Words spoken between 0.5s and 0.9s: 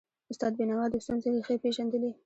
بینوا